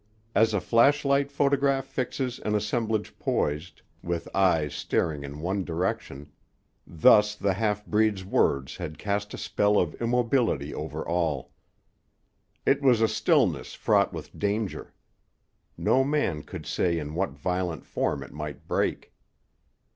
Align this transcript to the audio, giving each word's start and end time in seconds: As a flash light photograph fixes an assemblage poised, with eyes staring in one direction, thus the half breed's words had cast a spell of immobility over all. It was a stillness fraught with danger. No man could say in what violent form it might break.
As 0.33 0.55
a 0.55 0.59
flash 0.59 1.05
light 1.05 1.31
photograph 1.31 1.85
fixes 1.85 2.39
an 2.39 2.55
assemblage 2.55 3.13
poised, 3.19 3.83
with 4.01 4.27
eyes 4.35 4.73
staring 4.73 5.23
in 5.23 5.41
one 5.41 5.63
direction, 5.63 6.31
thus 6.87 7.35
the 7.35 7.53
half 7.53 7.85
breed's 7.85 8.25
words 8.25 8.77
had 8.77 8.97
cast 8.97 9.31
a 9.35 9.37
spell 9.37 9.77
of 9.77 9.93
immobility 10.01 10.73
over 10.73 11.07
all. 11.07 11.51
It 12.65 12.81
was 12.81 12.99
a 12.99 13.07
stillness 13.07 13.75
fraught 13.75 14.11
with 14.11 14.35
danger. 14.39 14.91
No 15.77 16.03
man 16.03 16.41
could 16.41 16.65
say 16.65 16.97
in 16.97 17.13
what 17.13 17.29
violent 17.33 17.85
form 17.85 18.23
it 18.23 18.31
might 18.33 18.67
break. 18.67 19.13